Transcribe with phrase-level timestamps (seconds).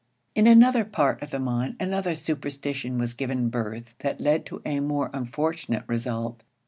[0.33, 4.79] In another part of the mine another superstition was given birth that led to a
[4.79, 6.41] more unfortunate result.